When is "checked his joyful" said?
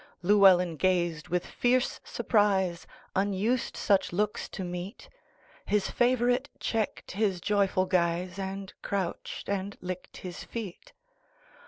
6.59-7.85